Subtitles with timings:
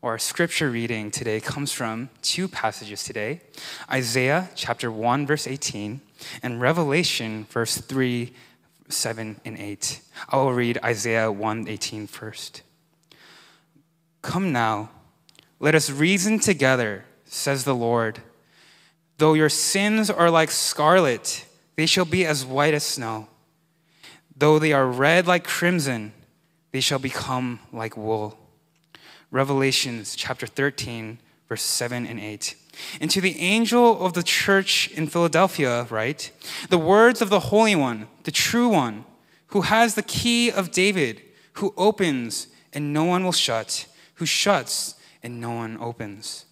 [0.00, 3.40] Our scripture reading today comes from two passages today
[3.90, 6.00] Isaiah chapter 1, verse 18,
[6.40, 8.32] and Revelation verse 3,
[8.88, 10.00] 7, and 8.
[10.28, 12.62] I will read Isaiah 1, 18 first.
[14.22, 14.90] Come now,
[15.58, 18.20] let us reason together, says the Lord.
[19.16, 21.44] Though your sins are like scarlet,
[21.74, 23.26] they shall be as white as snow.
[24.36, 26.12] Though they are red like crimson,
[26.70, 28.37] they shall become like wool.
[29.30, 31.18] Revelations chapter 13,
[31.48, 32.54] verse 7 and 8.
[33.00, 36.30] And to the angel of the church in Philadelphia, write
[36.70, 39.04] the words of the Holy One, the true One,
[39.48, 41.22] who has the key of David,
[41.54, 46.46] who opens and no one will shut, who shuts and no one opens.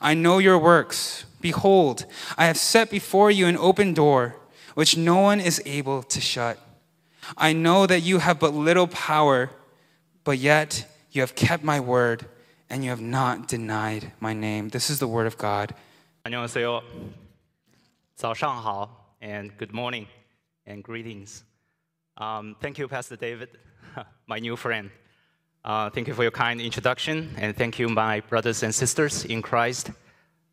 [0.00, 1.24] I know your works.
[1.40, 2.06] Behold,
[2.38, 4.36] I have set before you an open door,
[4.74, 6.58] which no one is able to shut.
[7.36, 9.50] I know that you have but little power,
[10.24, 12.25] but yet you have kept my word
[12.69, 14.69] and you have not denied my name.
[14.69, 15.73] This is the word of God.
[16.23, 16.83] 안녕하세요.
[18.15, 20.07] 早上好 and good morning
[20.65, 21.43] and greetings.
[22.17, 23.49] Um, thank you, Pastor David,
[24.27, 24.89] my new friend.
[25.63, 29.41] Uh, thank you for your kind introduction, and thank you, my brothers and sisters in
[29.41, 29.91] Christ,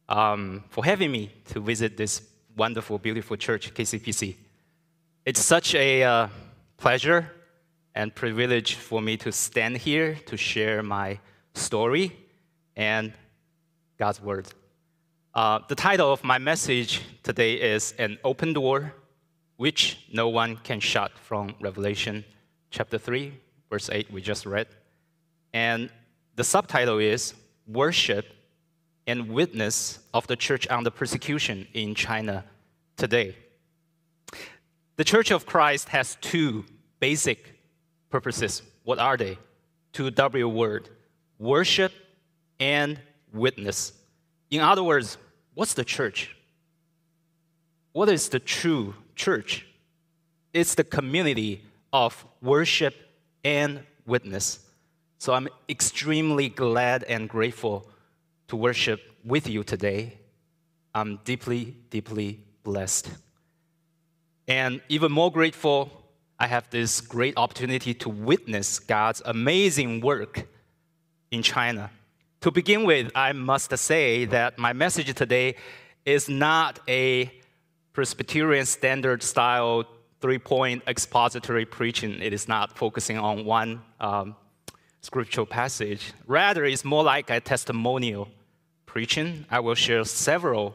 [0.09, 2.23] um, for having me to visit this
[2.57, 4.37] wonderful, beautiful church, KCPC.
[5.25, 6.29] It's such a uh,
[6.77, 7.31] pleasure
[7.95, 11.20] and privilege for me to stand here to share my
[11.54, 12.16] story
[12.76, 13.14] and
[13.98, 14.48] God's word.
[15.34, 18.94] Uh, the title of my message today is An Open Door
[19.58, 22.23] Which No One Can Shut from Revelation
[22.72, 23.34] chapter 3,
[23.70, 24.67] verse 8, we just read.
[25.54, 25.90] And
[26.36, 27.34] the subtitle is
[27.67, 28.26] Worship
[29.08, 32.45] and Witness of the Church under Persecution in China
[32.95, 33.36] Today.
[34.98, 36.66] The Church of Christ has two
[37.00, 37.59] basic
[38.10, 38.62] purposes.
[38.84, 39.38] What are they?
[39.94, 40.90] Two W word
[41.38, 41.94] worship
[42.60, 43.00] and
[43.34, 43.94] witness.
[44.52, 45.18] In other words,
[45.54, 46.36] what's the church?
[47.94, 49.66] What is the true church?
[50.54, 51.64] It's the community
[51.94, 52.95] of worship
[53.44, 54.60] and witness.
[55.17, 57.89] So I'm extremely glad and grateful
[58.48, 60.17] to worship with you today.
[60.94, 63.10] I'm deeply, deeply blessed.
[64.48, 65.98] And even more grateful
[66.42, 70.48] I have this great opportunity to witness God's amazing work
[71.32, 71.92] in China.
[72.42, 75.55] To begin with, I must say that my message today
[76.05, 77.30] is not a
[77.92, 79.83] Presbyterian standard style
[80.22, 82.22] three point expository preaching.
[82.22, 84.38] It is not focusing on one um,
[85.02, 86.14] scriptural passage.
[86.26, 88.30] Rather, it's more like a testimonial
[88.86, 89.45] preaching.
[89.52, 90.73] I will share several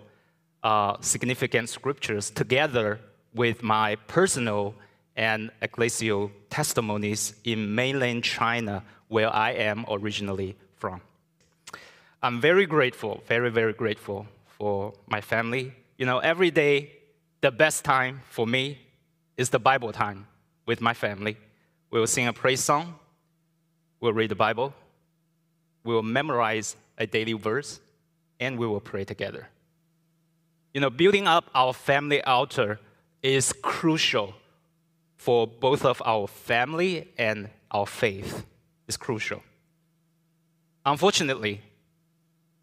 [0.63, 3.01] uh, significant scriptures together
[3.35, 4.75] with my personal
[5.17, 11.01] and ecclesial testimonies in mainland China, where I am originally from.
[12.23, 15.73] I'm very grateful, very, very grateful for my family.
[15.99, 16.93] You know, every day,
[17.41, 18.79] the best time for me
[19.37, 20.27] is the Bible time
[20.67, 21.37] with my family.
[21.91, 22.95] We'll sing a praise song,
[24.01, 24.75] we'll read the Bible,
[25.85, 27.81] we'll memorize a daily verse,
[28.41, 29.49] and we will pray together.
[30.73, 32.81] You know, building up our family altar
[33.23, 34.35] is crucial
[35.25, 38.45] for both of our family and our faith
[38.87, 39.43] is crucial.
[40.85, 41.63] Unfortunately,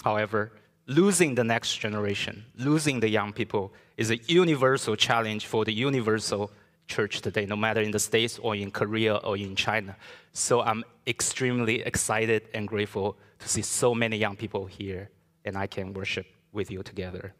[0.03, 0.51] however,
[0.85, 6.51] losing the next generation, losing the young people, is a universal challenge for the universal
[6.87, 9.95] church today, no matter in the States or in Korea or in China.
[10.31, 15.09] So I'm extremely excited and grateful to see so many young people here,
[15.45, 17.33] and I can worship with you together.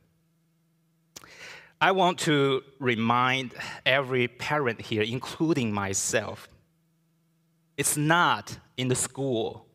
[1.84, 3.56] I want to remind
[3.88, 6.48] every parent here, including myself,
[7.76, 9.66] it's not in the school,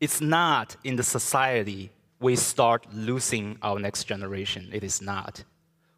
[0.00, 4.68] it's not in the society we start losing our next generation.
[4.72, 5.44] It is not.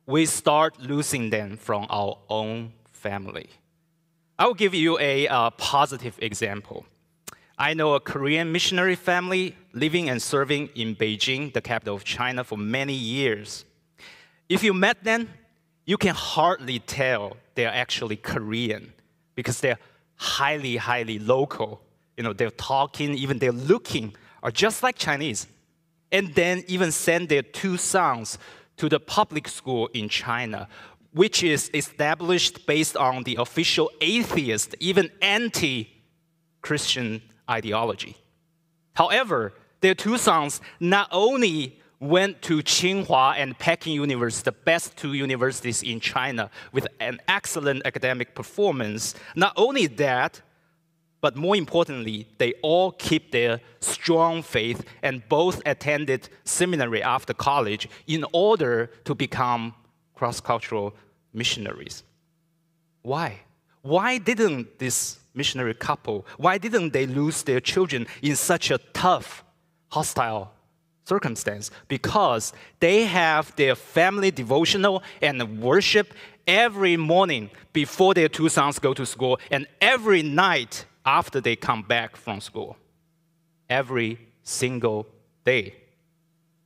[0.06, 3.48] We start losing them from our own family.
[4.38, 6.84] I will give you a uh, positive example.
[7.58, 12.44] I know a Korean missionary family living and serving in Beijing, the capital of China,
[12.44, 13.64] for many years.
[14.48, 15.28] If you met them,
[15.86, 18.92] you can hardly tell they're actually Korean
[19.34, 19.78] because they're
[20.16, 21.80] highly, highly local.
[22.16, 25.46] You know, they're talking, even they're looking are just like Chinese.
[26.12, 28.38] And then even send their two sons
[28.76, 30.68] to the public school in China,
[31.12, 35.90] which is established based on the official atheist, even anti
[36.62, 38.16] Christian ideology.
[38.94, 45.14] However, their two sons not only went to Tsinghua and Peking University, the best two
[45.14, 49.14] universities in China, with an excellent academic performance.
[49.34, 50.42] Not only that,
[51.20, 57.88] but more importantly, they all keep their strong faith and both attended seminary after college
[58.06, 59.74] in order to become
[60.14, 60.94] cross cultural
[61.32, 62.02] missionaries.
[63.02, 63.40] Why?
[63.82, 69.44] Why didn't this missionary couple, why didn't they lose their children in such a tough,
[69.88, 70.52] hostile
[71.06, 71.70] circumstance?
[71.88, 76.12] Because they have their family devotional and worship
[76.46, 81.82] every morning before their two sons go to school and every night after they come
[81.82, 82.76] back from school.
[83.68, 85.06] Every single
[85.44, 85.74] day.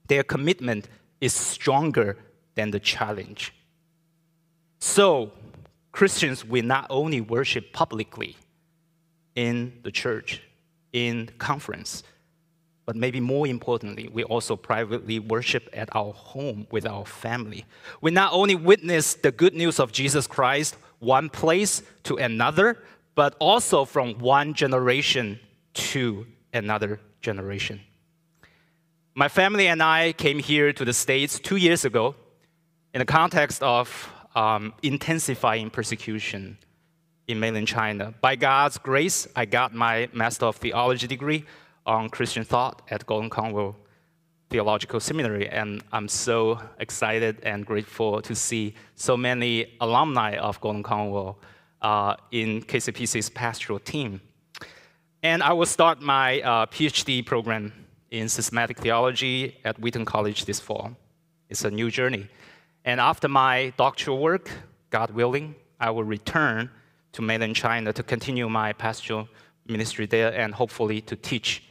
[0.08, 0.88] Their commitment
[1.20, 2.16] is stronger
[2.54, 3.54] than the challenge.
[4.80, 5.32] So,
[5.92, 8.36] Christians will not only worship publicly
[9.34, 10.42] in the church,
[10.92, 12.02] in conference,
[12.90, 17.64] but maybe more importantly, we also privately worship at our home with our family.
[18.00, 22.82] We not only witness the good news of Jesus Christ one place to another,
[23.14, 25.38] but also from one generation
[25.74, 27.80] to another generation.
[29.14, 32.16] My family and I came here to the States two years ago
[32.92, 36.58] in the context of um, intensifying persecution
[37.28, 38.12] in mainland China.
[38.20, 41.44] By God's grace, I got my Master of Theology degree
[41.90, 43.76] on Christian thought at Gordon-Conwell
[44.48, 51.36] Theological Seminary, and I'm so excited and grateful to see so many alumni of Gordon-Conwell
[51.82, 54.20] uh, in KCPC's pastoral team.
[55.24, 57.72] And I will start my uh, PhD program
[58.12, 60.92] in systematic theology at Wheaton College this fall.
[61.48, 62.28] It's a new journey.
[62.84, 64.48] And after my doctoral work,
[64.90, 66.70] God willing, I will return
[67.12, 69.28] to mainland China to continue my pastoral
[69.66, 71.64] ministry there and hopefully to teach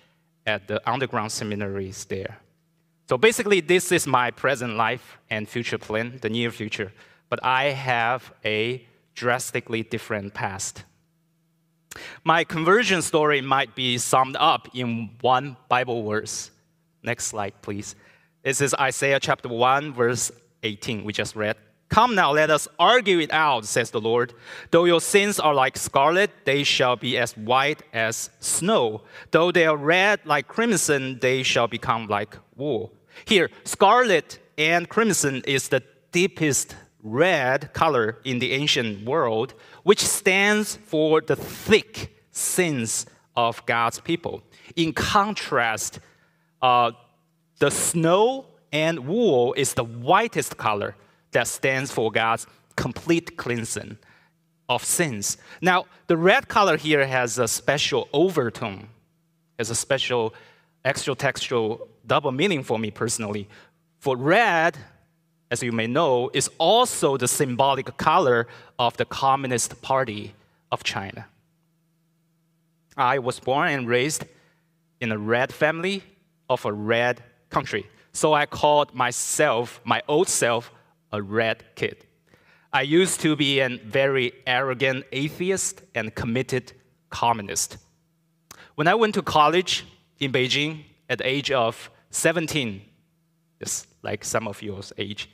[0.49, 2.39] at the underground seminaries there.
[3.07, 6.91] So basically, this is my present life and future plan, the near future.
[7.29, 8.85] But I have a
[9.15, 10.83] drastically different past.
[12.23, 16.51] My conversion story might be summed up in one Bible verse.
[17.03, 17.95] Next slide, please.
[18.43, 20.31] This is Isaiah chapter 1, verse
[20.63, 21.57] 18, we just read.
[21.89, 24.33] Come now, let us argue it out, says the Lord.
[24.69, 29.01] Though your sins are like scarlet, they shall be as white as snow.
[29.31, 32.93] Though they are red like crimson, they shall become like wool.
[33.25, 35.81] Here, scarlet and crimson is the
[36.11, 43.99] deepest red color in the ancient world, which stands for the thick sins of God's
[43.99, 44.43] people.
[44.75, 45.99] In contrast,
[46.61, 46.91] uh,
[47.57, 50.95] the snow and wool is the whitest color
[51.31, 53.97] that stands for God's complete cleansing
[54.67, 55.37] of sins.
[55.61, 58.87] Now, the red color here has a special overtone,
[59.57, 60.33] has a special
[60.85, 63.47] extra textual double meaning for me personally.
[63.97, 64.77] For red,
[65.51, 68.47] as you may know, is also the symbolic color
[68.77, 70.33] of the Communist Party
[70.71, 71.25] of China.
[72.95, 74.25] I was born and raised
[75.01, 76.03] in a red family
[76.49, 77.87] of a red country.
[78.11, 80.71] So I called myself, my old self,
[81.11, 82.05] a red kid.
[82.71, 86.73] I used to be a very arrogant atheist and committed
[87.09, 87.77] communist.
[88.75, 89.85] When I went to college
[90.19, 92.81] in Beijing at the age of 17,
[93.61, 95.29] just like some of yours age,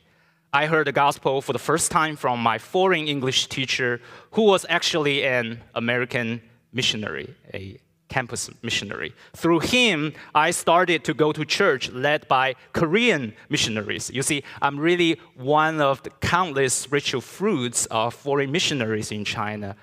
[0.54, 4.00] I heard the gospel for the first time from my foreign English teacher,
[4.32, 6.42] who was actually an American
[6.72, 9.14] missionary, a campus missionary.
[9.36, 14.12] Through him, I started to go to church led by Korean missionaries.
[14.14, 19.76] You see, I'm really one of the countless spiritual fruits of foreign missionaries in China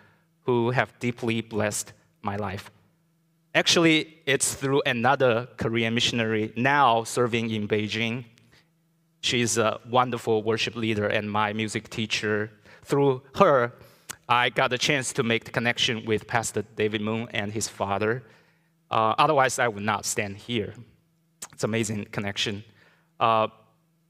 [0.44, 2.70] who have deeply blessed my life.
[3.54, 8.24] Actually, it's through another Korean missionary now serving in Beijing.
[9.20, 12.50] She's a wonderful worship leader and my music teacher.
[12.82, 13.72] Through her,
[14.32, 18.22] I got a chance to make the connection with Pastor David Moon and his father.
[18.90, 20.72] Uh, otherwise, I would not stand here.
[21.52, 22.64] It's amazing connection.
[23.20, 23.48] Uh,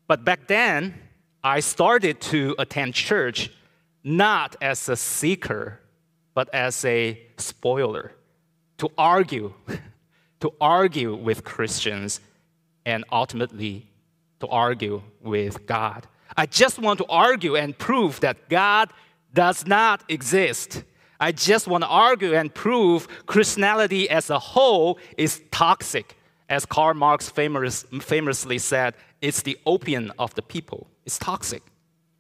[0.07, 0.95] but back then,
[1.43, 3.51] I started to attend church
[4.05, 5.81] not as a seeker,
[6.35, 8.13] but as a spoiler,
[8.79, 9.53] to argue,
[10.41, 12.21] to argue with Christians,
[12.87, 13.89] and ultimately
[14.39, 16.07] to argue with God.
[16.37, 18.93] I just want to argue and prove that God
[19.35, 20.85] does not exist.
[21.21, 26.17] I just want to argue and prove Christianity as a whole is toxic.
[26.49, 30.89] As Karl Marx famous, famously said, it's the opium of the people.
[31.07, 31.63] It's toxic.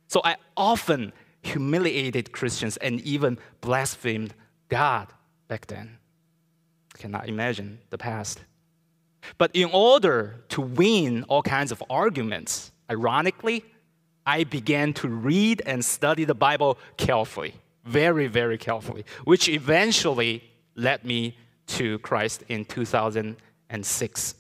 [0.06, 4.34] So I often humiliated Christians and even blasphemed
[4.68, 5.08] God
[5.48, 5.98] back then.
[6.94, 8.44] I cannot imagine the past.
[9.38, 13.64] But in order to win all kinds of arguments, ironically,
[14.26, 21.04] I began to read and study the Bible carefully, very, very carefully, which eventually led
[21.04, 21.36] me
[21.68, 24.34] to Christ in 2006.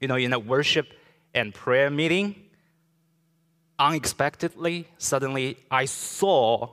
[0.00, 0.92] You know, in a worship
[1.34, 2.36] and prayer meeting,
[3.78, 6.70] unexpectedly, suddenly, I saw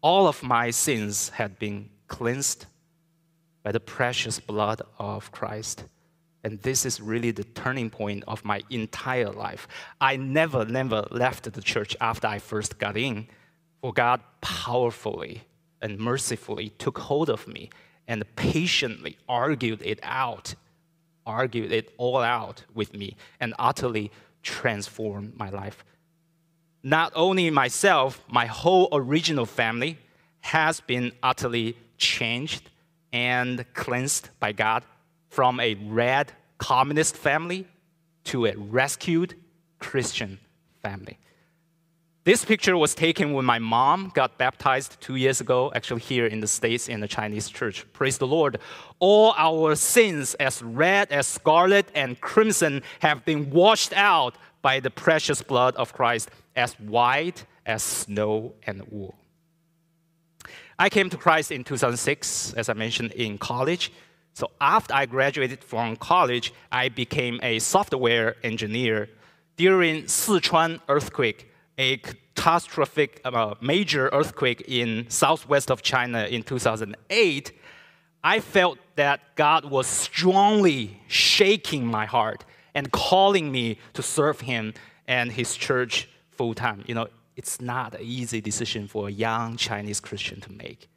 [0.00, 2.66] all of my sins had been cleansed
[3.62, 5.84] by the precious blood of Christ.
[6.44, 9.66] And this is really the turning point of my entire life.
[9.98, 13.26] I never, never left the church after I first got in,
[13.80, 15.42] for God powerfully
[15.80, 17.70] and mercifully took hold of me
[18.06, 20.54] and patiently argued it out,
[21.24, 25.82] argued it all out with me, and utterly transformed my life.
[26.82, 29.96] Not only myself, my whole original family
[30.40, 32.68] has been utterly changed
[33.14, 34.84] and cleansed by God
[35.34, 37.66] from a red communist family
[38.22, 39.34] to a rescued
[39.80, 40.38] Christian
[40.80, 41.18] family.
[42.22, 46.38] This picture was taken when my mom got baptized two years ago, actually, here in
[46.38, 47.84] the States in the Chinese church.
[47.92, 48.60] Praise the Lord.
[49.00, 54.90] All our sins, as red as scarlet and crimson, have been washed out by the
[54.90, 59.16] precious blood of Christ, as white as snow and wool.
[60.78, 63.92] I came to Christ in 2006, as I mentioned, in college.
[64.34, 69.08] So after I graduated from college, I became a software engineer.
[69.56, 71.98] During Sichuan earthquake, a
[72.34, 77.52] catastrophic uh, major earthquake in southwest of China in 2008,
[78.24, 84.74] I felt that God was strongly shaking my heart and calling me to serve Him
[85.06, 86.82] and His church full time.
[86.86, 90.88] You know, it's not an easy decision for a young Chinese Christian to make.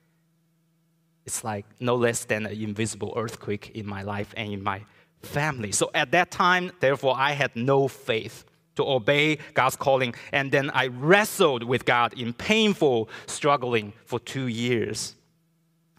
[1.28, 4.86] It's like no less than an invisible earthquake in my life and in my
[5.22, 5.74] family.
[5.74, 8.46] So at that time, therefore, I had no faith
[8.78, 10.16] to obey God's calling.
[10.32, 15.16] And then I wrestled with God in painful struggling for two years.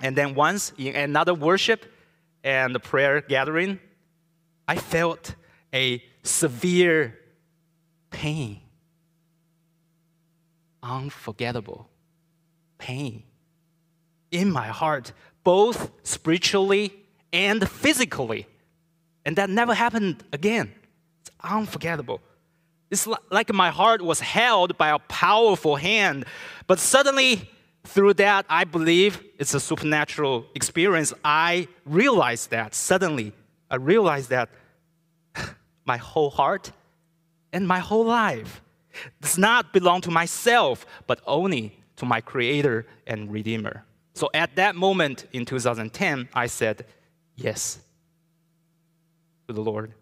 [0.01, 1.85] And then once in another worship
[2.43, 3.81] and prayer gathering,
[4.67, 5.35] I felt
[5.75, 7.19] a severe
[8.11, 8.61] pain
[10.83, 11.89] unforgettable
[12.79, 13.25] pain
[14.31, 15.13] in my heart,
[15.45, 16.93] both spiritually
[17.33, 18.47] and physically.
[19.25, 20.73] And that never happened again.
[21.21, 22.21] It's unforgettable.
[22.91, 26.25] It's like my heart was held by a powerful hand,
[26.67, 27.51] but suddenly,
[27.85, 31.13] through that, I believe it's a supernatural experience.
[31.25, 33.33] I realized that suddenly,
[33.71, 34.49] I realized that
[35.85, 36.73] my whole heart
[37.53, 38.63] and my whole life
[39.21, 43.85] does not belong to myself, but only to my Creator and Redeemer.
[44.19, 46.85] So at that moment in 2010, I said
[47.37, 47.79] yes
[49.47, 49.93] to the Lord.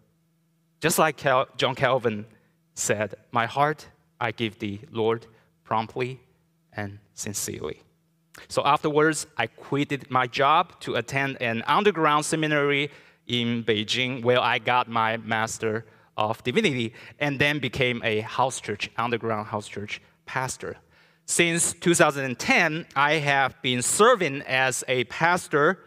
[0.81, 2.25] Just like Cal- John Calvin
[2.73, 3.87] said, My heart
[4.19, 5.27] I give thee, Lord,
[5.63, 6.19] promptly
[6.73, 7.83] and sincerely.
[8.47, 12.89] So afterwards, I quitted my job to attend an underground seminary
[13.27, 15.85] in Beijing where I got my master
[16.17, 20.75] of divinity and then became a house church, underground house church pastor.
[21.29, 25.83] Since 2010, I have been serving as a pastor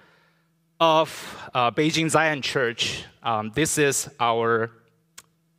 [0.78, 3.04] of uh, Beijing Zion Church.
[3.22, 4.70] Um, this is our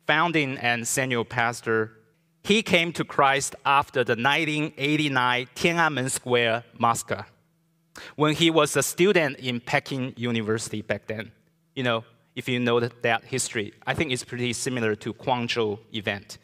[0.06, 1.98] founding and senior pastor.
[2.44, 7.26] He came to Christ after the 1989 Tiananmen Square massacre
[8.14, 11.32] when he was a student in Peking University back then.
[11.74, 12.04] You know,
[12.36, 13.74] if you know that history.
[13.84, 16.38] I think it's pretty similar to Gwangju event.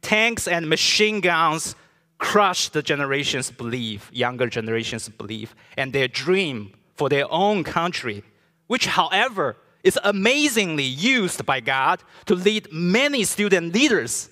[0.00, 1.76] Tanks and machine guns
[2.22, 8.22] crushed the generation's belief, younger generation's belief, and their dream for their own country,
[8.68, 14.30] which, however, is amazingly used by God to lead many student leaders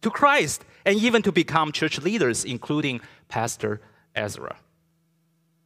[0.00, 3.82] to Christ and even to become church leaders, including Pastor
[4.14, 4.56] Ezra.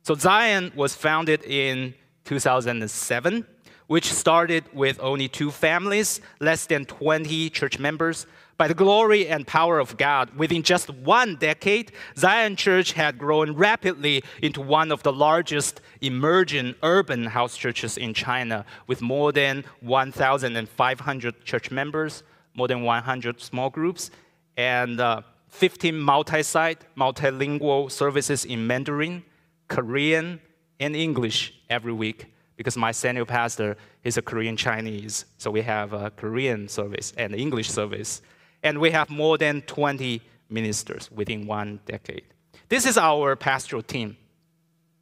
[0.02, 3.46] So Zion was founded in 2007
[3.90, 8.24] which started with only two families, less than 20 church members.
[8.60, 13.56] By the glory and power of God, within just one decade, Zion Church had grown
[13.56, 19.64] rapidly into one of the largest emerging urban house churches in China, with more than
[19.80, 24.10] 1,500 church members, more than 100 small groups,
[24.58, 29.24] and uh, 15 multi site, multilingual services in Mandarin,
[29.68, 30.38] Korean,
[30.78, 32.26] and English every week
[32.58, 35.24] because my senior pastor is a Korean Chinese.
[35.38, 38.20] So we have a Korean service and English service.
[38.62, 42.24] And we have more than 20 ministers within one decade.
[42.68, 44.16] This is our pastoral team.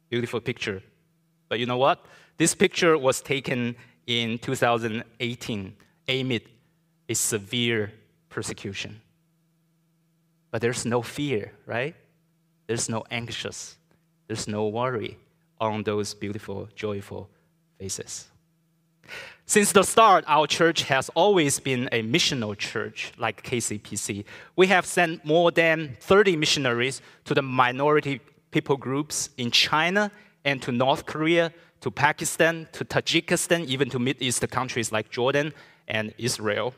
[0.09, 0.81] Beautiful picture.
[1.49, 2.05] But you know what?
[2.37, 3.75] This picture was taken
[4.07, 5.75] in 2018
[6.07, 6.49] amid
[7.07, 7.91] a severe
[8.29, 9.01] persecution.
[10.51, 11.95] But there's no fear, right?
[12.67, 13.77] There's no anxious.
[14.27, 15.17] There's no worry
[15.59, 17.29] on those beautiful, joyful
[17.77, 18.29] faces.
[19.45, 24.23] Since the start, our church has always been a missional church like KCPC.
[24.55, 30.11] We have sent more than 30 missionaries to the minority people groups in China
[30.45, 31.51] and to North Korea,
[31.81, 35.53] to Pakistan, to Tajikistan, even to Middle East countries like Jordan
[35.87, 36.73] and Israel.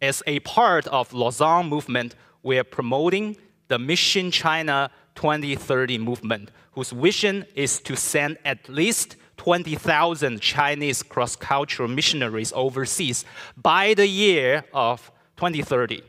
[0.00, 3.36] As a part of Lausanne movement, we are promoting
[3.68, 11.36] the Mission China 2030 movement, whose vision is to send at least 20,000 Chinese cross
[11.36, 13.24] cultural missionaries overseas
[13.56, 16.02] by the year of 2030.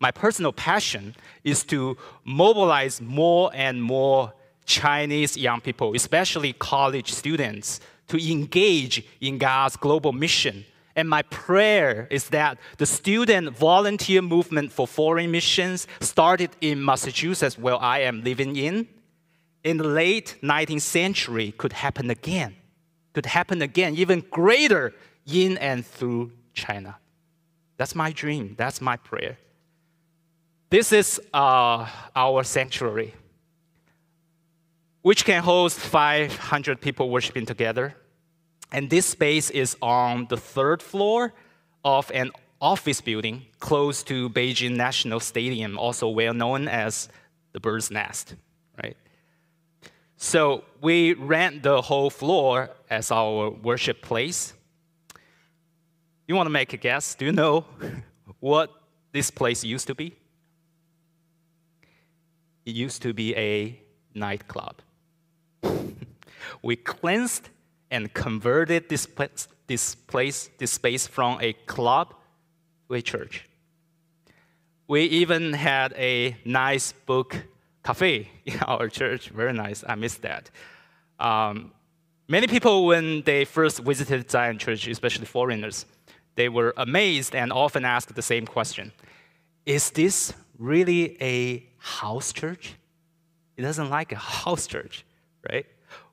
[0.00, 4.32] My personal passion is to mobilize more and more
[4.64, 10.64] Chinese young people, especially college students, to engage in God's global mission.
[10.96, 17.58] And my prayer is that the student volunteer movement for foreign missions started in Massachusetts,
[17.58, 18.88] where I am living in,
[19.64, 22.54] in the late 19th century could happen again,
[23.12, 24.94] could happen again, even greater
[25.26, 26.96] in and through China.
[27.76, 29.38] That's my dream, that's my prayer.
[30.70, 33.14] This is uh, our sanctuary
[35.04, 37.94] which can host 500 people worshiping together.
[38.72, 41.34] And this space is on the third floor
[41.84, 47.10] of an office building close to Beijing National Stadium, also well known as
[47.52, 48.34] the bird's nest?
[50.24, 54.54] So we rent the whole floor as our worship place.
[56.26, 57.14] You want to make a guess?
[57.14, 57.66] Do you know
[58.40, 58.70] what
[59.12, 60.16] this place used to be?
[62.64, 63.78] It used to be a
[64.14, 64.80] nightclub
[66.62, 67.50] we cleansed
[67.90, 72.14] and converted this place, this place, this space from a club
[72.88, 73.46] to a church.
[74.88, 77.36] We even had a nice book
[77.84, 79.28] cafe in our church.
[79.28, 79.84] Very nice.
[79.86, 80.50] I missed that.
[81.20, 81.72] Um,
[82.28, 85.86] many people, when they first visited Zion Church, especially foreigners,
[86.34, 88.92] they were amazed and often asked the same question
[89.66, 92.74] Is this really a house church?
[93.56, 95.04] It doesn't like a house church,
[95.50, 95.66] right?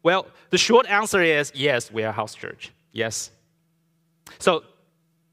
[0.04, 2.72] Well, the short answer is yes, we are a house church.
[2.92, 3.32] Yes.
[4.40, 4.64] So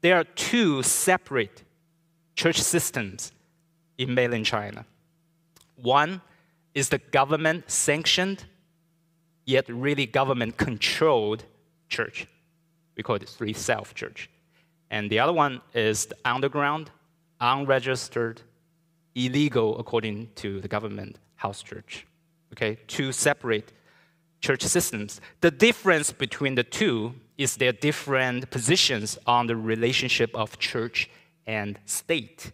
[0.01, 1.63] there are two separate
[2.35, 3.31] church systems
[3.97, 4.85] in mainland China.
[5.75, 6.21] One
[6.73, 8.45] is the government sanctioned,
[9.45, 11.45] yet really government controlled
[11.89, 12.27] church.
[12.95, 14.29] We call it Three Self Church.
[14.91, 16.91] And the other one is the underground,
[17.39, 18.41] unregistered,
[19.15, 22.05] illegal according to the government house church.
[22.53, 23.71] Okay, two separate
[24.41, 25.21] church systems.
[25.41, 31.09] The difference between the two is their different positions on the relationship of church
[31.45, 32.51] and state.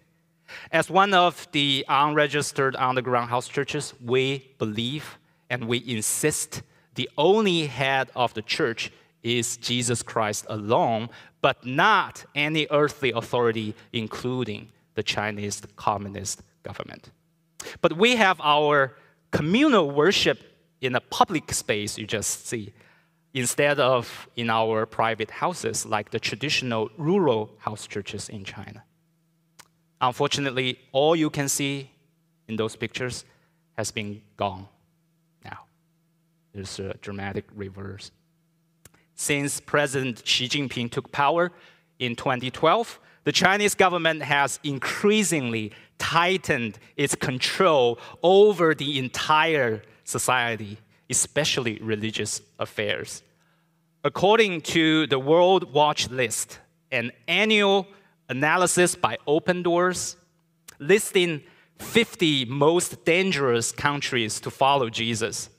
[0.71, 5.17] As one of the unregistered underground house churches, we believe
[5.49, 6.61] and we insist
[6.95, 11.09] the only head of the church is Jesus Christ alone,
[11.41, 17.09] but not any earthly authority, including the Chinese Communist government.
[17.81, 18.95] But we have our
[19.31, 20.39] communal worship
[20.79, 22.73] in a public space you just see,
[23.33, 28.84] instead of in our private houses like the traditional rural house churches in China.
[30.01, 31.89] Unfortunately, all you can see
[32.47, 33.25] in those pictures
[33.77, 34.67] has been gone
[35.43, 35.65] now.
[36.53, 38.11] There's a dramatic reverse.
[39.15, 41.51] Since President Xi Jinping took power
[41.99, 50.77] in 2012, the Chinese government has increasingly tightened its control over the entire society,
[51.09, 53.23] especially religious affairs.
[54.03, 56.59] According to the World Watch List,
[56.91, 57.87] an annual
[58.29, 60.15] analysis by Open Doors
[60.79, 61.41] listing
[61.79, 65.49] 50 most dangerous countries to follow Jesus.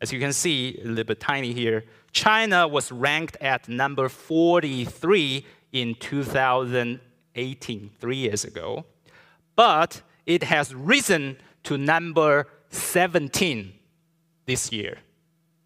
[0.00, 5.46] As you can see, a little bit tiny here, China was ranked at number 43
[5.72, 8.84] in 2018, three years ago.
[9.54, 13.72] But it has risen to number 17
[14.46, 14.98] this year.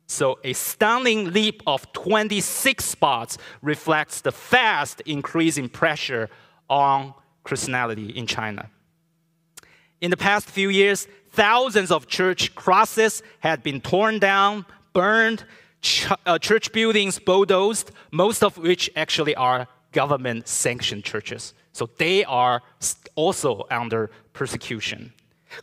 [0.07, 6.31] So, a stunning leap of 26 spots reflects the fast increasing pressure
[6.71, 8.71] on Christianity in China.
[10.01, 15.45] In the past few years, thousands of church crosses had been torn down, burned,
[15.81, 21.53] ch- uh, church buildings bulldozed, most of which actually are government sanctioned churches.
[21.73, 22.63] So they are
[23.17, 25.13] also under persecution.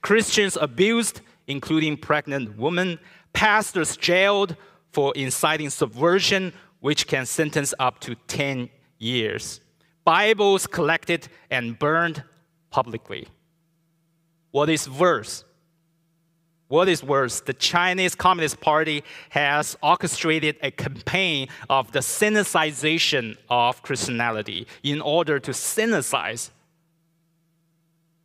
[0.01, 2.99] Christians abused including pregnant women,
[3.33, 4.55] pastors jailed
[4.91, 8.69] for inciting subversion, which can sentence up to 10
[8.99, 9.59] years,
[10.05, 12.23] Bibles collected and burned
[12.69, 13.27] publicly.
[14.51, 15.43] What is worse?
[16.67, 23.83] What is worse, the Chinese Communist Party has orchestrated a campaign of the sinicization of
[23.83, 26.49] Christianity in order to sinicize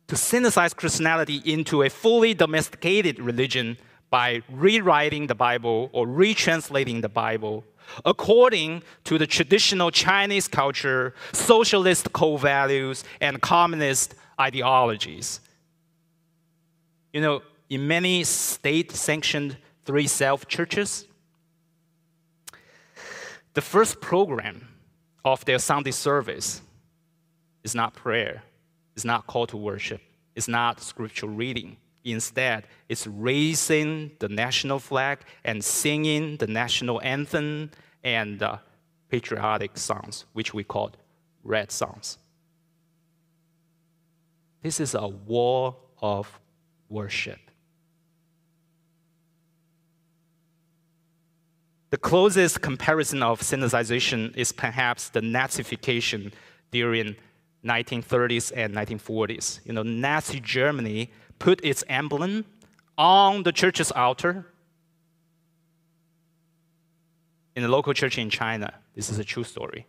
[0.07, 3.77] to synthesize Christianity into a fully domesticated religion
[4.09, 7.63] by rewriting the Bible or retranslating the Bible
[8.05, 15.39] according to the traditional Chinese culture, socialist core values, and communist ideologies.
[17.13, 21.05] You know, in many state sanctioned three self churches,
[23.53, 24.67] the first program
[25.25, 26.61] of their Sunday service
[27.63, 28.43] is not prayer,
[28.95, 30.01] it's not call to worship,
[30.35, 31.77] it's not scriptural reading.
[32.03, 37.71] Instead, it's raising the national flag and singing the national anthem
[38.03, 38.57] and uh,
[39.09, 40.91] patriotic songs, which we call
[41.43, 42.17] red songs.
[44.61, 46.39] This is a war of
[46.89, 47.39] worship.
[51.89, 56.31] The closest comparison of sinicization is perhaps the Nazification
[56.71, 57.15] during
[57.65, 59.59] 1930s and 1940s.
[59.65, 62.45] You know, Nazi Germany put its emblem
[62.97, 64.45] on the church's altar
[67.55, 68.73] in a local church in China.
[68.95, 69.87] This is a true story.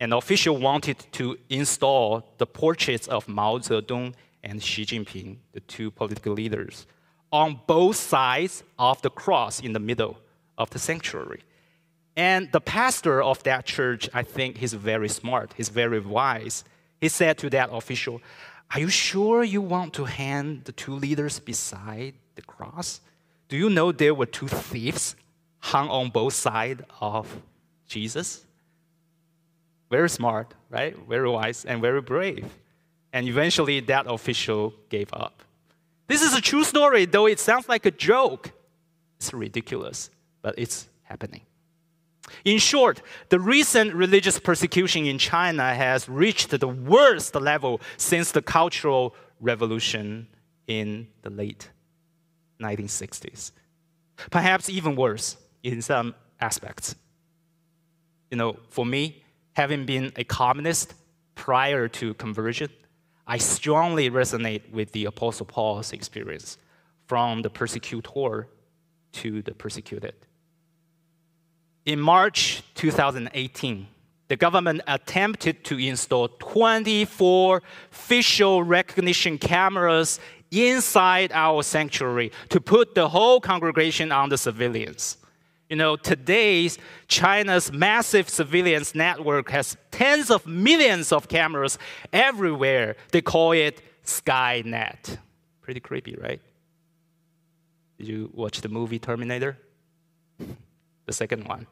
[0.00, 5.90] An official wanted to install the portraits of Mao Zedong and Xi Jinping, the two
[5.90, 6.86] political leaders,
[7.32, 10.18] on both sides of the cross in the middle
[10.56, 11.42] of the sanctuary.
[12.16, 16.64] And the pastor of that church, I think he's very smart, he's very wise.
[17.00, 18.20] He said to that official,
[18.72, 23.00] Are you sure you want to hang the two leaders beside the cross?
[23.48, 25.16] Do you know there were two thieves
[25.58, 27.26] hung on both sides of
[27.88, 28.44] Jesus?
[29.90, 30.96] Very smart, right?
[31.08, 32.46] Very wise and very brave.
[33.12, 35.42] And eventually that official gave up.
[36.06, 38.52] This is a true story, though it sounds like a joke.
[39.16, 40.10] It's ridiculous,
[40.42, 41.42] but it's happening.
[42.44, 48.42] In short, the recent religious persecution in China has reached the worst level since the
[48.42, 50.28] Cultural Revolution
[50.66, 51.70] in the late
[52.60, 53.52] 1960s.
[54.30, 56.94] Perhaps even worse in some aspects.
[58.30, 59.22] You know, for me,
[59.54, 60.94] having been a communist
[61.34, 62.70] prior to conversion,
[63.26, 66.58] I strongly resonate with the Apostle Paul's experience
[67.06, 68.48] from the persecutor
[69.12, 70.14] to the persecuted.
[71.90, 73.88] In March 2018,
[74.28, 80.20] the government attempted to install 24 facial recognition cameras
[80.52, 85.16] inside our sanctuary to put the whole congregation on the surveillance.
[85.68, 91.76] You know, today's China's massive surveillance network has tens of millions of cameras
[92.12, 92.94] everywhere.
[93.10, 95.18] They call it Skynet.
[95.60, 96.40] Pretty creepy, right?
[97.98, 99.58] Did you watch the movie Terminator?
[101.10, 101.66] The second one.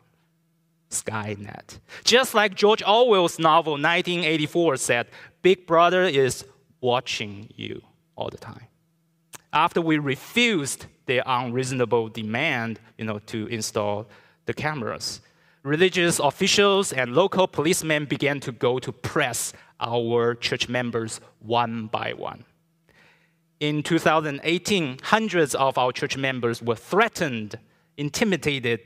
[0.90, 1.78] Skynet.
[2.04, 5.06] Just like George Orwell's novel 1984 said,
[5.42, 6.44] Big Brother is
[6.80, 7.82] watching you
[8.16, 8.66] all the time.
[9.52, 14.06] After we refused their unreasonable demand you know, to install
[14.46, 15.20] the cameras,
[15.62, 22.12] religious officials and local policemen began to go to press our church members one by
[22.12, 22.44] one.
[23.60, 27.58] In 2018, hundreds of our church members were threatened,
[27.96, 28.80] intimidated,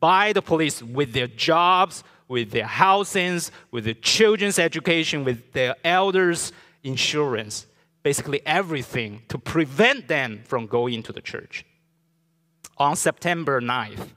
[0.00, 5.76] by the police with their jobs, with their housings, with their children's education, with their
[5.84, 7.66] elders' insurance,
[8.02, 11.64] basically everything to prevent them from going to the church.
[12.78, 14.08] On September 9th,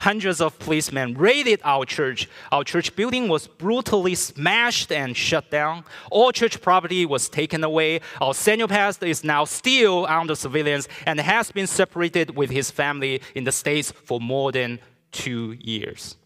[0.00, 2.28] hundreds of policemen raided our church.
[2.52, 5.84] Our church building was brutally smashed and shut down.
[6.10, 8.00] All church property was taken away.
[8.20, 13.20] Our senior pastor is now still under surveillance and has been separated with his family
[13.34, 14.78] in the States for more than
[15.12, 16.16] two years.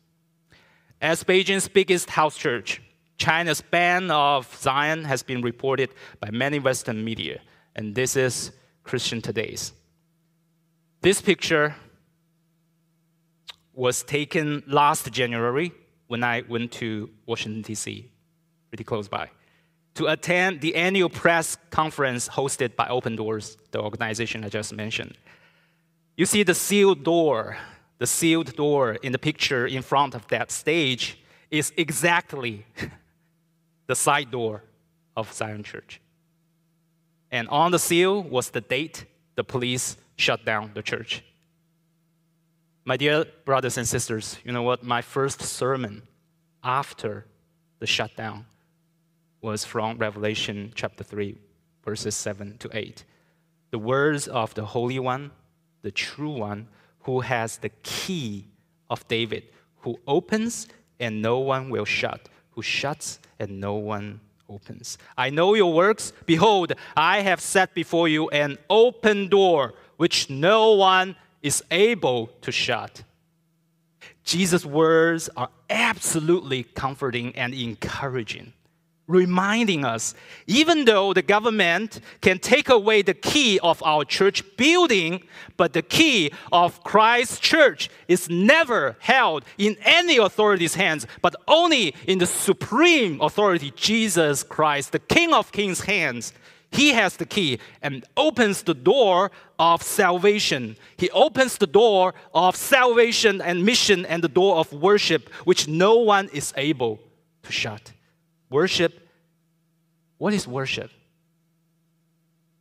[1.01, 2.81] As Beijing's biggest house church,
[3.17, 5.91] China's ban of Zion has been reported
[6.21, 7.41] by many Western media,
[7.77, 8.53] and this is
[8.85, 9.73] Christian Today's.
[11.01, 11.75] This picture
[13.75, 15.73] was taken last January
[16.09, 18.11] when I went to Washington, D.C.,
[18.69, 19.31] pretty close by,
[19.95, 25.17] to attend the annual press conference hosted by Open Doors, the organization I just mentioned.
[26.17, 27.57] You see the sealed door
[28.03, 31.17] the sealed door in the picture in front of that stage
[31.53, 32.67] is exactly
[33.87, 34.65] the side door
[35.17, 36.01] of Zion Church.
[37.31, 39.05] And on the seal was the date
[39.37, 41.23] the police shut down the church.
[42.85, 44.83] My dear brothers and sisters, you know what?
[44.83, 46.03] My first sermon
[46.65, 47.25] after
[47.79, 48.47] the shutdown
[49.41, 51.39] was from Revelation chapter 3,
[51.85, 53.05] verses 7 to 8.
[53.71, 55.31] the words of the Holy One,
[55.83, 56.67] the true one,
[57.05, 58.47] who has the key
[58.89, 59.45] of David,
[59.79, 60.69] who opens
[61.01, 64.99] and no one will shut, who shuts and no one opens.
[65.17, 66.13] I know your works.
[66.27, 72.53] Behold, I have set before you an open door which no one is able to
[72.53, 73.03] shut.
[74.25, 78.53] Jesus' words are absolutely comforting and encouraging
[79.13, 80.15] reminding us
[80.47, 85.23] even though the government can take away the key of our church building,
[85.57, 91.95] but the key of Christ's church is never held in any authority's hands, but only
[92.07, 96.33] in the supreme authority, Jesus Christ, the King of Kings' hands.
[96.71, 100.77] He has the key and opens the door of salvation.
[100.97, 105.97] He opens the door of salvation and mission and the door of worship, which no
[105.97, 106.99] one is able
[107.43, 107.93] to shut.
[108.49, 109.02] Worship.
[110.23, 110.93] What is worship?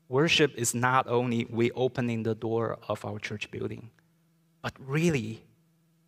[0.10, 3.92] Worship is not only we opening the door of our church building,
[4.64, 5.44] but really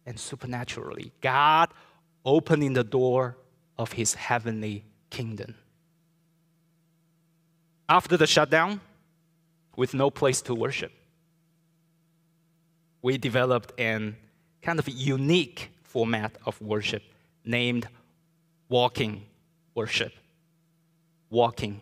[0.03, 1.69] and supernaturally, God
[2.25, 3.37] opening the door
[3.77, 5.53] of his heavenly kingdom.
[7.87, 8.81] After the shutdown,
[9.75, 10.91] with no place to worship,
[13.03, 14.17] we developed an
[14.63, 17.03] kind of unique format of worship
[17.45, 17.87] named
[18.69, 19.27] walking
[19.75, 20.13] worship.
[21.33, 21.81] Walking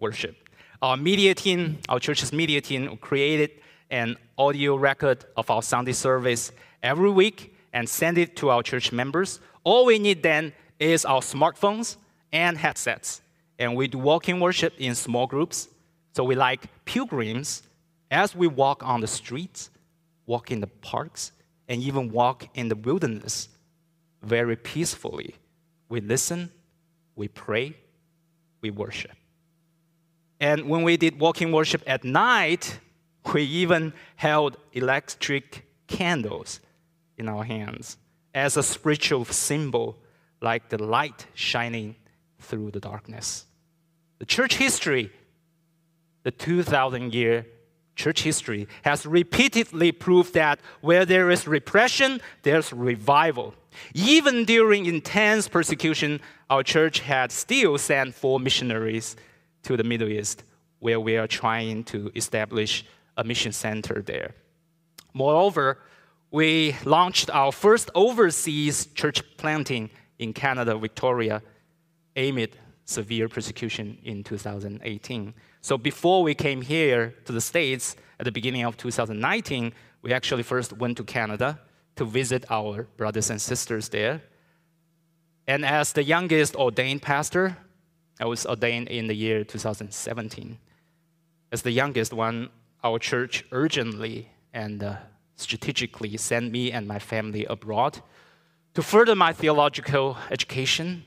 [0.00, 0.36] worship.
[0.82, 3.52] Our media team, our church's media team, created
[3.88, 6.50] an audio record of our Sunday service
[6.82, 9.38] every week and send it to our church members.
[9.62, 11.98] All we need then is our smartphones
[12.32, 13.20] and headsets.
[13.60, 15.68] And we do walking worship in small groups.
[16.16, 17.62] So we like pilgrims
[18.10, 19.70] as we walk on the streets,
[20.26, 21.30] walk in the parks,
[21.68, 23.50] and even walk in the wilderness
[24.20, 25.36] very peacefully.
[25.88, 26.50] We listen
[27.20, 27.76] we pray,
[28.60, 29.12] we worship.
[30.40, 32.80] And when we did walking worship at night,
[33.32, 36.60] we even held electric candles
[37.18, 37.98] in our hands
[38.34, 39.98] as a spiritual symbol,
[40.40, 41.96] like the light shining
[42.38, 43.46] through the darkness.
[44.18, 45.12] The church history,
[46.22, 47.46] the 2,000 year
[47.96, 53.54] church history, has repeatedly proved that where there is repression, there's revival.
[53.94, 59.16] Even during intense persecution, our church had still sent four missionaries
[59.62, 60.44] to the Middle East,
[60.78, 62.84] where we are trying to establish
[63.16, 64.34] a mission center there.
[65.12, 65.78] Moreover,
[66.30, 71.42] we launched our first overseas church planting in Canada, Victoria,
[72.16, 75.34] amid severe persecution in 2018.
[75.62, 80.42] So before we came here to the States at the beginning of 2019, we actually
[80.42, 81.60] first went to Canada
[81.96, 84.22] to visit our brothers and sisters there.
[85.46, 87.56] And as the youngest ordained pastor,
[88.18, 90.58] I was ordained in the year 2017.
[91.52, 92.48] As the youngest one,
[92.82, 94.96] our church urgently and uh,
[95.36, 98.00] strategically sent me and my family abroad
[98.74, 101.04] to further my theological education,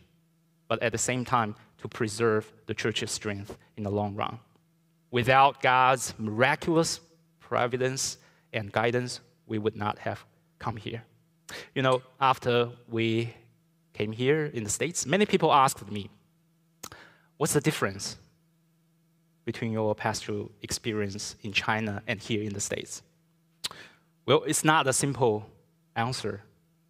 [0.68, 4.39] but at the same time to preserve the church's strength in the long run.
[5.12, 7.02] Without God's miraculous
[7.41, 8.17] providence
[8.54, 10.24] and guidance, we would not have
[10.60, 11.04] come here.
[11.76, 13.34] You know, after we
[13.91, 16.10] came here in the States, many people asked me,
[17.36, 18.15] What's the difference
[19.43, 23.02] between your pastoral experience in China and here in the States?
[24.26, 25.46] Well, it's not a simple
[25.98, 26.43] answer.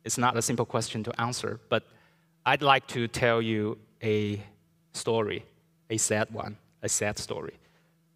[0.03, 1.83] It's not a simple question to answer, but
[2.45, 4.43] I'd like to tell you a
[4.93, 5.45] story,
[5.89, 7.53] a sad one, a sad story,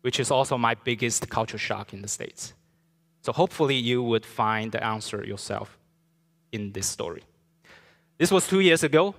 [0.01, 2.53] which is also my biggest culture shock in the States.
[3.21, 5.77] So hopefully you would find the answer yourself
[6.51, 7.23] in this story.
[8.17, 9.15] This was two years ago,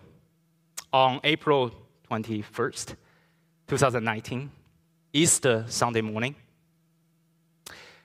[0.93, 1.71] on April
[2.11, 2.95] 21st,
[3.67, 4.51] 2019,
[5.13, 6.35] Easter Sunday morning.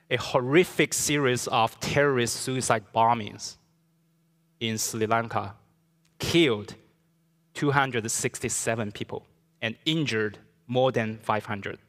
[0.10, 3.56] A horrific series of terrorist suicide bombings
[4.60, 5.54] in Sri Lanka
[6.20, 6.76] killed
[7.54, 9.26] 267 people
[9.64, 11.80] and injured more than 500.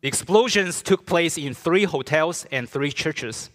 [0.00, 3.50] The explosions took place in three hotels and three churches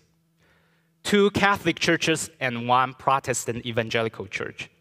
[1.02, 4.72] two Catholic churches and one Protestant evangelical church.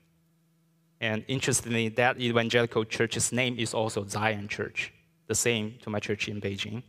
[0.99, 4.91] And interestingly, that evangelical church's name is also Zion Church,
[5.27, 6.83] the same to my church in Beijing.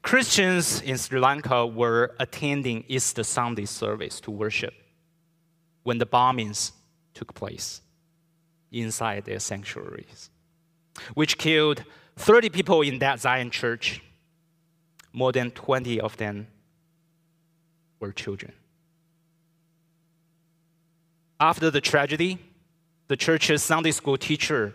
[0.00, 4.72] Christians in Sri Lanka were attending Easter Sunday service to worship
[5.82, 6.72] when the bombings
[7.12, 7.82] took place
[8.72, 10.30] inside their sanctuaries,
[11.14, 11.84] which killed
[12.16, 14.02] 30 people in that Zion church.
[15.12, 16.46] More than 20 of them
[18.00, 18.52] were children.
[21.40, 22.38] After the tragedy,
[23.08, 24.74] the church's Sunday school teacher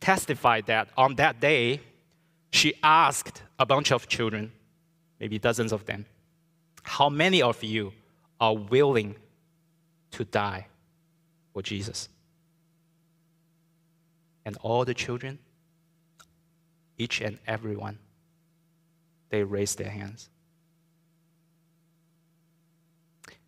[0.00, 1.80] testified that on that day,
[2.52, 4.52] she asked a bunch of children,
[5.18, 6.06] maybe dozens of them,
[6.82, 7.92] how many of you
[8.40, 9.14] are willing
[10.12, 10.66] to die
[11.52, 12.08] for Jesus?
[14.50, 15.38] And all the children,
[16.98, 18.00] each and every one,
[19.28, 20.28] they raised their hands.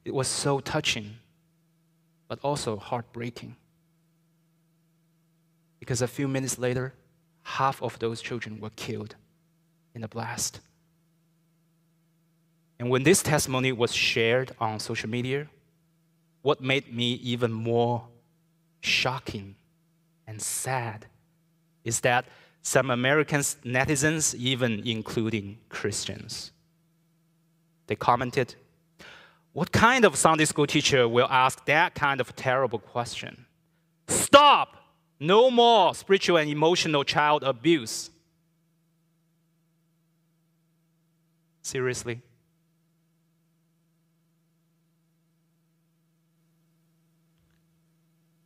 [0.04, 1.16] It was so touching,
[2.28, 3.56] but also heartbreaking.
[5.80, 6.94] Because a few minutes later,
[7.42, 9.16] half of those children were killed
[9.96, 10.60] in a blast.
[12.78, 15.48] And when this testimony was shared on social media,
[16.42, 18.06] what made me even more
[18.82, 19.56] shocking
[20.26, 21.06] and sad
[21.84, 22.26] is that
[22.62, 26.52] some American netizens, even including Christians,
[27.88, 28.54] they commented,
[29.52, 33.46] What kind of Sunday school teacher will ask that kind of terrible question?
[34.06, 34.76] Stop!
[35.18, 38.10] No more spiritual and emotional child abuse.
[41.62, 42.20] Seriously?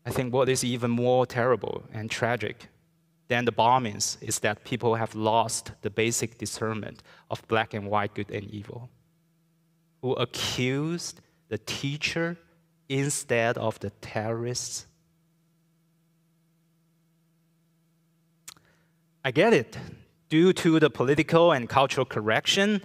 [0.07, 2.69] I think what is even more terrible and tragic
[3.27, 8.15] than the bombings is that people have lost the basic discernment of black and white,
[8.15, 8.89] good and evil,
[10.03, 12.37] who accused the teacher
[12.89, 14.87] instead of the terrorists.
[19.25, 19.77] I get it.
[20.29, 22.81] Due to the political and cultural correction,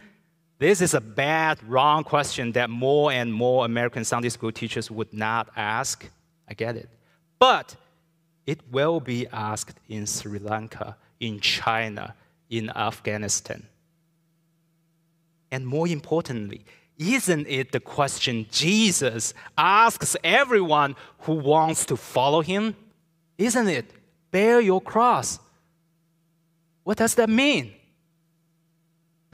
[0.57, 5.13] this is a bad, wrong question that more and more American Sunday school teachers would
[5.13, 6.09] not ask.
[6.47, 6.89] I get it.
[7.41, 7.75] But
[8.45, 12.13] it will be asked in Sri Lanka, in China,
[12.51, 13.65] in Afghanistan.
[15.51, 16.63] And more importantly,
[16.99, 22.75] isn't it the question Jesus asks everyone who wants to follow him?
[23.39, 23.91] Isn't it?
[24.29, 25.39] Bear your cross.
[26.83, 27.73] What does that mean?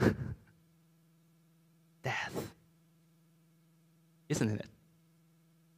[2.02, 2.52] Death.
[4.30, 4.66] Isn't it?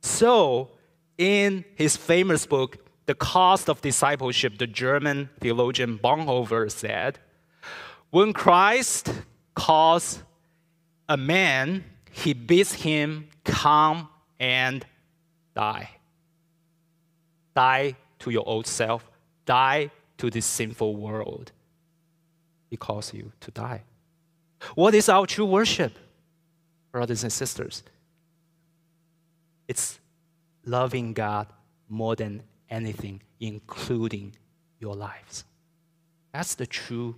[0.02, 0.70] So,
[1.20, 7.18] in his famous book, The Cost of Discipleship, the German theologian Bonhoeffer said,
[8.08, 9.12] When Christ
[9.54, 10.22] calls
[11.10, 14.08] a man, he bids him come
[14.40, 14.86] and
[15.54, 15.90] die.
[17.54, 19.06] Die to your old self,
[19.44, 21.52] die to this sinful world.
[22.70, 23.82] He calls you to die.
[24.74, 25.98] What is our true worship,
[26.92, 27.82] brothers and sisters?
[29.68, 30.00] It's
[30.64, 31.46] loving God
[31.88, 34.34] more than anything, including
[34.78, 35.44] your lives.
[36.32, 37.16] That's the true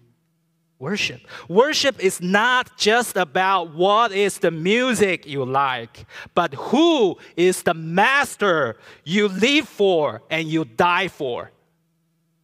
[0.79, 1.21] worship.
[1.49, 7.75] Worship is not just about what is the music you like, but who is the
[7.75, 11.53] master you live for and you die for.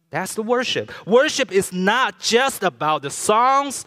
[0.09, 0.91] That's the worship.
[1.05, 3.85] Worship is not just about the songs,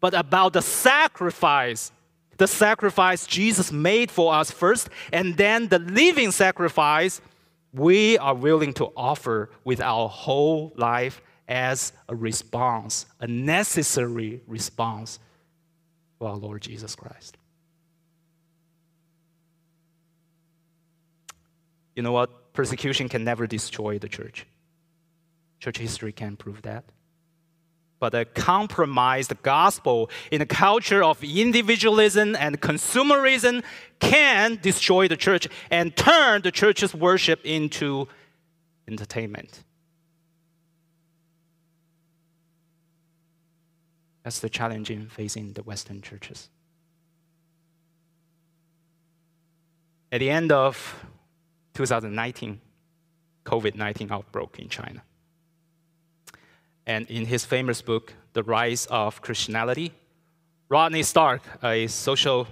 [0.00, 1.92] but about the sacrifice
[2.36, 7.20] the sacrifice Jesus made for us first, and then the living sacrifice
[7.72, 15.18] we are willing to offer with our whole life as a response, a necessary response
[16.18, 17.36] to our Lord Jesus Christ.
[21.96, 22.52] You know what?
[22.52, 24.46] Persecution can never destroy the church.
[25.60, 26.84] Church history can prove that
[28.04, 33.64] but a compromised gospel in a culture of individualism and consumerism
[33.98, 38.06] can destroy the church and turn the church's worship into
[38.86, 39.64] entertainment.
[44.22, 46.50] That's the challenge in facing the Western churches.
[50.12, 51.06] At the end of
[51.72, 52.60] 2019,
[53.46, 55.02] COVID 19 outbreak in China.
[56.86, 59.92] And in his famous book, The Rise of Christianity,
[60.68, 62.46] Rodney Stark, a social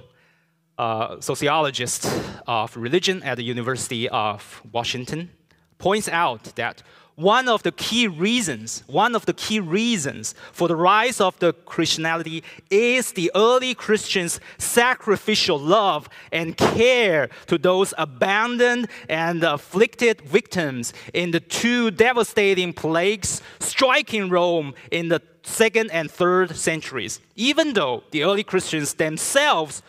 [0.79, 2.07] uh, sociologist
[2.47, 5.31] of religion at the University of Washington,
[5.79, 6.83] points out that
[7.23, 11.53] one of the key reasons, one of the key reasons for the rise of the
[11.53, 20.93] Christianity is the early Christians' sacrificial love and care to those abandoned and afflicted victims
[21.15, 28.05] in the two devastating plagues striking Rome in the second and third centuries, even though
[28.11, 29.83] the early Christians themselves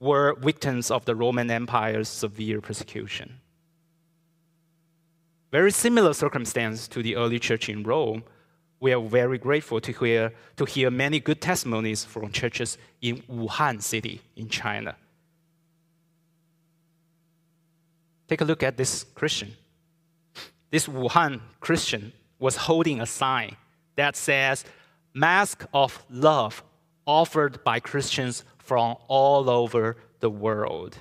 [0.00, 3.40] were victims of the Roman Empire's severe persecution.
[5.54, 8.24] Very similar circumstance to the early church in Rome.
[8.80, 13.80] We are very grateful to hear, to hear many good testimonies from churches in Wuhan
[13.80, 14.96] city in China.
[18.26, 19.52] Take a look at this Christian.
[20.72, 23.54] This Wuhan Christian was holding a sign
[23.94, 24.64] that says,
[25.14, 26.64] mask of love
[27.06, 30.98] offered by Christians from all over the world.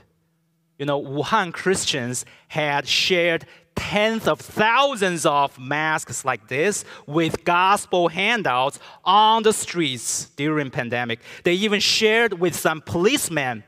[0.78, 3.48] You know, Wuhan Christians had shared
[3.94, 11.20] tens of thousands of masks like this with gospel handouts on the streets during pandemic.
[11.44, 13.64] They even shared with some policemen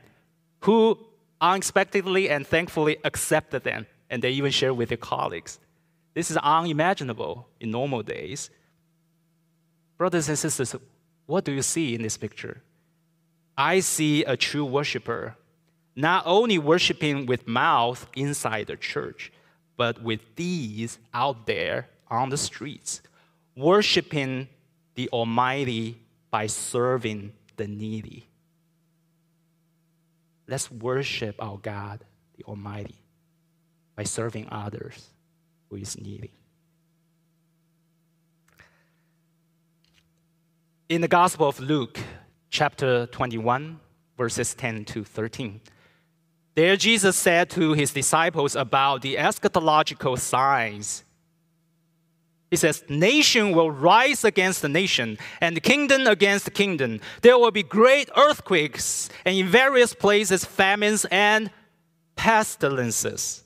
[0.62, 0.98] who
[1.40, 5.60] unexpectedly and thankfully accepted them, and they even shared with their colleagues.
[6.14, 8.50] This is unimaginable in normal days.
[9.96, 10.74] Brothers and sisters,
[11.26, 12.62] what do you see in this picture?
[13.56, 15.36] I see a true worshiper,
[15.94, 19.30] not only worshiping with mouth inside the church,
[19.76, 23.02] but with these out there on the streets,
[23.54, 24.48] worshiping
[24.94, 26.00] the Almighty
[26.30, 28.26] by serving the needy.
[30.48, 32.04] Let's worship our God,
[32.36, 32.96] the Almighty,
[33.96, 35.08] by serving others
[35.68, 36.32] who is needy.
[40.88, 41.98] In the Gospel of Luke,
[42.48, 43.80] chapter 21,
[44.16, 45.60] verses 10 to 13,
[46.56, 51.04] there Jesus said to his disciples about the eschatological signs.
[52.50, 57.00] He says, Nation will rise against the nation, and kingdom against kingdom.
[57.22, 61.50] There will be great earthquakes, and in various places, famines and
[62.16, 63.45] pestilences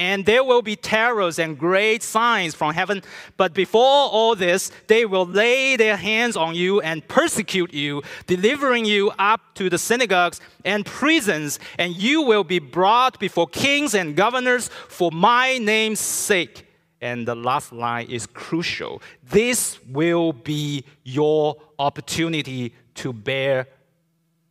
[0.00, 3.02] and there will be terrors and great signs from heaven.
[3.36, 8.86] But before all this, they will lay their hands on you and persecute you, delivering
[8.86, 14.16] you up to the synagogues and prisons, and you will be brought before kings and
[14.16, 16.66] governors for my name's sake.
[17.02, 19.02] And the last line is crucial.
[19.22, 23.66] This will be your opportunity to bear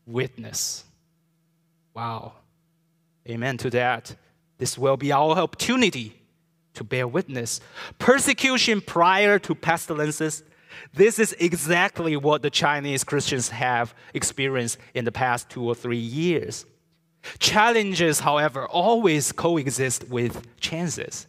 [0.05, 0.83] witness.
[1.95, 2.33] Wow.
[3.27, 4.15] Amen to that.
[4.59, 6.21] This will be our opportunity
[6.75, 7.61] to bear witness.
[7.97, 10.43] Persecution prior to pestilences.
[10.93, 15.97] This is exactly what the Chinese Christians have experienced in the past two or three
[15.97, 16.65] years.
[17.39, 21.27] Challenges, however, always coexist with chances.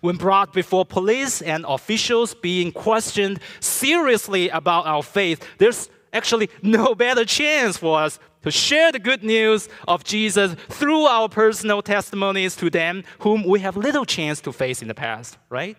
[0.00, 6.94] When brought before police and officials being questioned seriously about our faith, there's actually no
[6.94, 12.56] better chance for us to share the good news of Jesus through our personal testimonies
[12.56, 15.76] to them whom we have little chance to face in the past, right?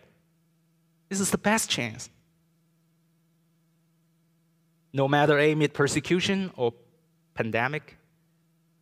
[1.09, 2.09] This is the best chance.
[4.93, 6.73] No matter amid persecution or
[7.33, 7.97] pandemic,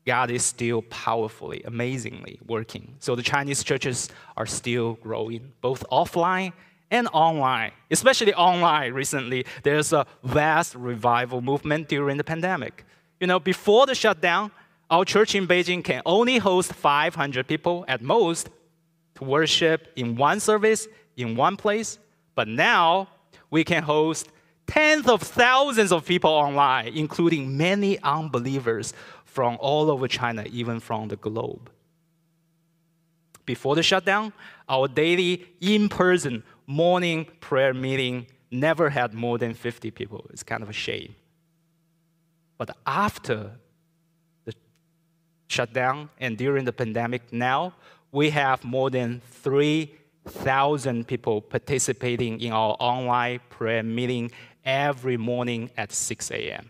[0.05, 2.95] God is still powerfully, amazingly working.
[2.99, 6.53] So the Chinese churches are still growing, both offline
[6.89, 9.45] and online, especially online recently.
[9.63, 12.85] There's a vast revival movement during the pandemic.
[13.19, 14.51] You know, before the shutdown,
[14.89, 18.49] our church in Beijing can only host 500 people at most
[19.15, 21.99] to worship in one service, in one place.
[22.35, 23.09] But now
[23.51, 24.29] we can host
[24.67, 28.93] tens of thousands of people online, including many unbelievers
[29.25, 31.69] from all over China, even from the globe.
[33.45, 34.31] Before the shutdown,
[34.67, 40.25] our daily in person morning prayer meeting never had more than 50 people.
[40.31, 41.15] It's kind of a shame.
[42.59, 43.51] But after
[44.43, 44.53] the
[45.47, 47.73] shutdown and during the pandemic, now
[48.11, 54.29] we have more than 3,000 people participating in our online prayer meeting
[54.65, 56.69] every morning at 6 a.m.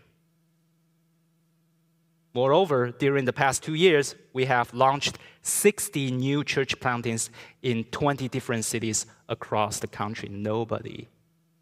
[2.34, 7.30] Moreover, during the past two years, we have launched 60 new church plantings
[7.62, 10.28] in 20 different cities across the country.
[10.28, 11.08] Nobody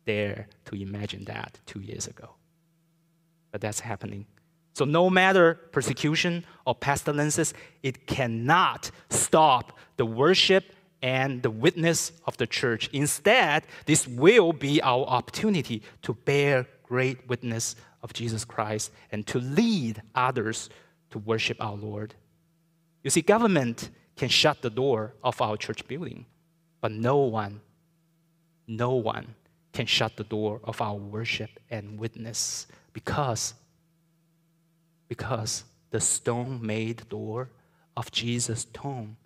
[0.04, 2.37] dared to imagine that two years ago
[3.50, 4.26] but that's happening.
[4.74, 10.72] So, no matter persecution or pestilences, it cannot stop the worship
[11.02, 12.88] and the witness of the church.
[12.92, 19.38] Instead, this will be our opportunity to bear great witness of Jesus Christ and to
[19.38, 20.70] lead others
[21.10, 22.14] to worship our Lord.
[23.02, 26.26] You see, government can shut the door of our church building,
[26.80, 27.60] but no one,
[28.66, 29.34] no one
[29.72, 33.54] can shut the door of our worship and witness because,
[35.08, 37.50] because the stone made door
[37.96, 39.16] of Jesus' tomb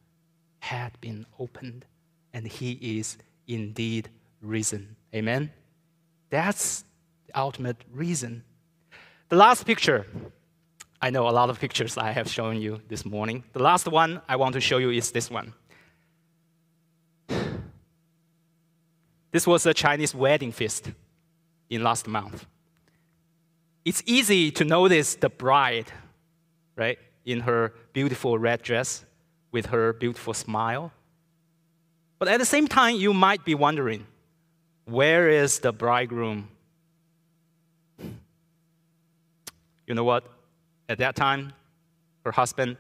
[0.61, 1.84] had been opened
[2.32, 4.09] and he is indeed
[4.40, 4.97] risen.
[5.14, 5.51] Amen?
[6.30, 6.84] That's
[7.26, 8.45] the ultimate reason.
[9.28, 10.07] The last picture,
[11.01, 13.45] I know a lot of pictures I have shown you this morning.
[13.53, 15.53] The last one I want to show you is this one.
[19.33, 20.93] This was a Chinese wedding feast
[21.68, 22.47] in last month
[23.85, 25.91] it's easy to notice the bride,
[26.76, 29.05] right, in her beautiful red dress
[29.51, 30.93] with her beautiful smile.
[32.18, 34.07] But at the same time, you might be wondering
[34.85, 36.49] Where is the bridegroom?
[39.87, 40.24] You know what?
[40.89, 41.53] At that time,
[42.24, 42.76] her husband,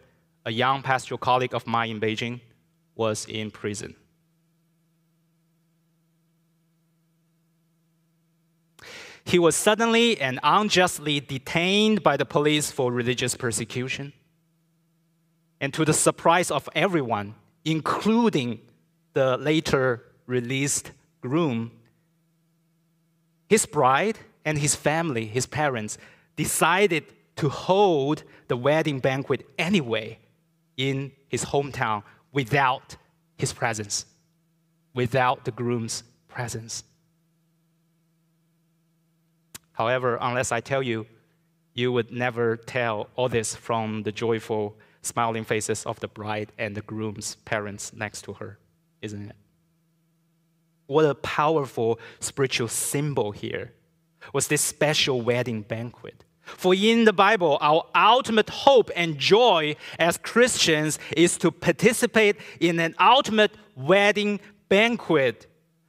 [0.46, 2.40] a young pastoral colleague of mine in Beijing,
[2.94, 3.94] was in prison.
[9.24, 14.12] He was suddenly and unjustly detained by the police for religious persecution.
[15.60, 18.60] And to the surprise of everyone, including
[19.14, 21.70] the later released groom,
[23.48, 25.98] his bride and his family, his parents,
[26.36, 27.04] decided
[27.36, 30.18] to hold the wedding banquet anyway
[30.76, 32.02] in his hometown
[32.32, 32.96] without
[33.36, 34.06] his presence,
[34.94, 36.84] without the groom's presence.
[39.72, 41.06] However, unless I tell you,
[41.74, 46.76] you would never tell all this from the joyful, smiling faces of the bride and
[46.76, 48.58] the groom's parents next to her,
[49.00, 49.36] isn't it?
[50.86, 53.72] What a powerful spiritual symbol here
[54.32, 56.24] was this special wedding banquet.
[56.42, 62.78] For in the Bible, our ultimate hope and joy as Christians is to participate in
[62.78, 65.46] an ultimate wedding banquet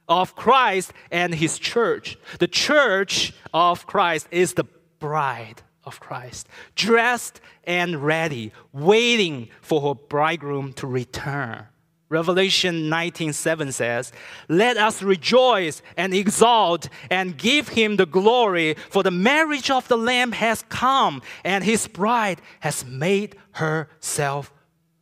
[0.08, 2.16] of Christ and his church.
[2.38, 4.66] The church of Christ is the
[4.98, 11.66] bride of Christ, dressed and ready, waiting for her bridegroom to return.
[12.08, 14.12] Revelation 19:7 says,
[14.48, 19.96] "Let us rejoice and exalt and give him the glory, for the marriage of the
[19.96, 24.52] lamb has come, and his bride has made herself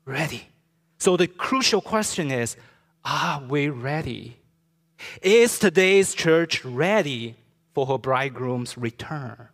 [0.05, 0.49] ready."
[0.99, 2.57] So the crucial question is,
[3.05, 4.37] are we ready?
[5.21, 7.37] Is today's church ready
[7.75, 9.49] for her bridegroom's return?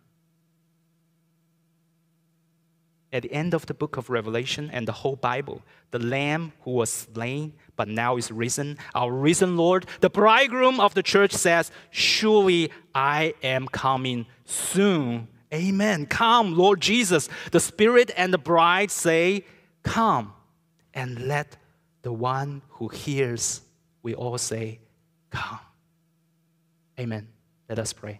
[3.11, 6.71] At the end of the book of Revelation and the whole Bible, the Lamb who
[6.71, 11.71] was slain but now is risen, our risen Lord, the bridegroom of the church says,
[11.89, 15.27] Surely I am coming soon.
[15.51, 16.05] Amen.
[16.05, 17.29] Come, Lord Jesus.
[17.51, 19.45] The Spirit and the bride say,
[19.81, 20.33] Come.
[20.93, 21.57] And let
[22.01, 23.61] the one who hears,
[24.03, 24.79] we all say,
[25.29, 25.59] Come.
[26.99, 27.27] Amen.
[27.67, 28.19] Let us pray.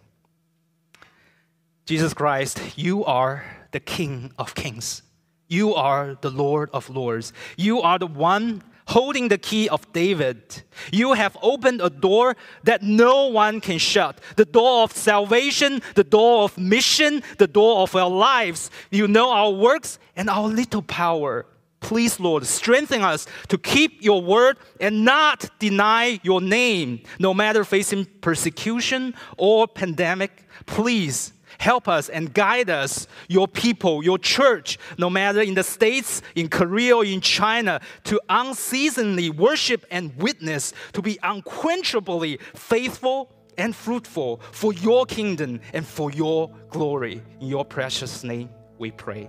[1.86, 5.02] Jesus Christ, you are the King of kings.
[5.48, 7.32] You are the Lord of lords.
[7.56, 10.62] You are the one holding the key of David.
[10.92, 16.04] You have opened a door that no one can shut the door of salvation, the
[16.04, 18.70] door of mission, the door of our lives.
[18.90, 21.46] You know our works and our little power.
[21.80, 27.64] Please, Lord, strengthen us to keep your word and not deny your name, no matter
[27.64, 30.46] facing persecution or pandemic.
[30.66, 36.22] Please help us and guide us, your people, your church, no matter in the States,
[36.34, 43.74] in Korea, or in China, to unceasingly worship and witness, to be unquenchably faithful and
[43.74, 47.22] fruitful for your kingdom and for your glory.
[47.40, 49.28] In your precious name we pray.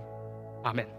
[0.64, 0.92] Amen.